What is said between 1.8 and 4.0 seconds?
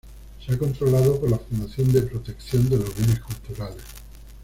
de Protección de los Bienes Culturales.